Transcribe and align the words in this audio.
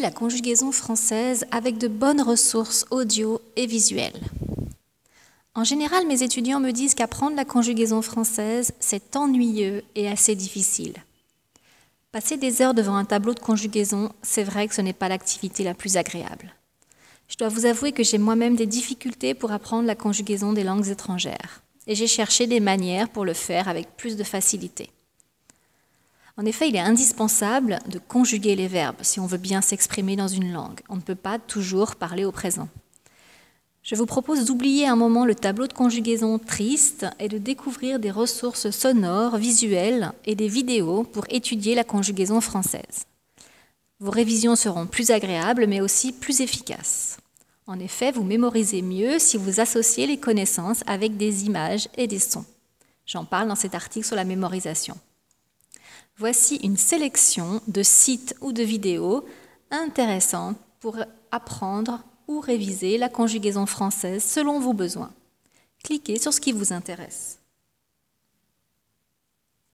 La 0.00 0.12
conjugaison 0.12 0.70
française 0.70 1.46
avec 1.50 1.78
de 1.78 1.88
bonnes 1.88 2.20
ressources 2.20 2.86
audio 2.92 3.40
et 3.56 3.66
visuelles. 3.66 4.20
En 5.56 5.64
général, 5.64 6.06
mes 6.06 6.22
étudiants 6.22 6.60
me 6.60 6.70
disent 6.70 6.94
qu'apprendre 6.94 7.34
la 7.34 7.44
conjugaison 7.44 8.00
française, 8.00 8.72
c'est 8.78 9.16
ennuyeux 9.16 9.82
et 9.96 10.08
assez 10.08 10.36
difficile. 10.36 10.94
Passer 12.12 12.36
des 12.36 12.62
heures 12.62 12.74
devant 12.74 12.94
un 12.94 13.04
tableau 13.04 13.34
de 13.34 13.40
conjugaison, 13.40 14.12
c'est 14.22 14.44
vrai 14.44 14.68
que 14.68 14.76
ce 14.76 14.80
n'est 14.80 14.92
pas 14.92 15.08
l'activité 15.08 15.64
la 15.64 15.74
plus 15.74 15.96
agréable. 15.96 16.54
Je 17.26 17.36
dois 17.36 17.48
vous 17.48 17.66
avouer 17.66 17.90
que 17.90 18.04
j'ai 18.04 18.18
moi-même 18.18 18.54
des 18.54 18.66
difficultés 18.66 19.34
pour 19.34 19.50
apprendre 19.50 19.88
la 19.88 19.96
conjugaison 19.96 20.52
des 20.52 20.64
langues 20.64 20.88
étrangères, 20.88 21.62
et 21.88 21.96
j'ai 21.96 22.06
cherché 22.06 22.46
des 22.46 22.60
manières 22.60 23.08
pour 23.08 23.24
le 23.24 23.34
faire 23.34 23.68
avec 23.68 23.96
plus 23.96 24.16
de 24.16 24.24
facilité. 24.24 24.90
En 26.36 26.44
effet, 26.46 26.68
il 26.68 26.74
est 26.74 26.80
indispensable 26.80 27.78
de 27.88 28.00
conjuguer 28.00 28.56
les 28.56 28.66
verbes 28.66 29.02
si 29.02 29.20
on 29.20 29.26
veut 29.26 29.38
bien 29.38 29.60
s'exprimer 29.60 30.16
dans 30.16 30.26
une 30.26 30.52
langue. 30.52 30.80
On 30.88 30.96
ne 30.96 31.00
peut 31.00 31.14
pas 31.14 31.38
toujours 31.38 31.94
parler 31.94 32.24
au 32.24 32.32
présent. 32.32 32.68
Je 33.84 33.94
vous 33.94 34.06
propose 34.06 34.46
d'oublier 34.46 34.88
un 34.88 34.96
moment 34.96 35.26
le 35.26 35.34
tableau 35.34 35.66
de 35.66 35.72
conjugaison 35.72 36.38
triste 36.38 37.06
et 37.20 37.28
de 37.28 37.38
découvrir 37.38 38.00
des 38.00 38.10
ressources 38.10 38.70
sonores, 38.70 39.36
visuelles 39.36 40.12
et 40.24 40.34
des 40.34 40.48
vidéos 40.48 41.04
pour 41.04 41.26
étudier 41.28 41.74
la 41.74 41.84
conjugaison 41.84 42.40
française. 42.40 43.06
Vos 44.00 44.10
révisions 44.10 44.56
seront 44.56 44.86
plus 44.86 45.10
agréables 45.10 45.66
mais 45.66 45.80
aussi 45.80 46.12
plus 46.12 46.40
efficaces. 46.40 47.18
En 47.66 47.78
effet, 47.78 48.10
vous 48.10 48.24
mémorisez 48.24 48.82
mieux 48.82 49.18
si 49.18 49.36
vous 49.36 49.60
associez 49.60 50.06
les 50.06 50.18
connaissances 50.18 50.82
avec 50.86 51.16
des 51.16 51.44
images 51.44 51.88
et 51.96 52.06
des 52.06 52.18
sons. 52.18 52.44
J'en 53.06 53.24
parle 53.24 53.48
dans 53.48 53.54
cet 53.54 53.74
article 53.74 54.06
sur 54.06 54.16
la 54.16 54.24
mémorisation. 54.24 54.96
Voici 56.16 56.56
une 56.56 56.76
sélection 56.76 57.60
de 57.66 57.82
sites 57.82 58.36
ou 58.40 58.52
de 58.52 58.62
vidéos 58.62 59.24
intéressantes 59.72 60.56
pour 60.78 60.96
apprendre 61.32 62.04
ou 62.28 62.38
réviser 62.38 62.98
la 62.98 63.08
conjugaison 63.08 63.66
française 63.66 64.22
selon 64.22 64.60
vos 64.60 64.74
besoins. 64.74 65.12
Cliquez 65.82 66.20
sur 66.20 66.32
ce 66.32 66.40
qui 66.40 66.52
vous 66.52 66.72
intéresse. 66.72 67.40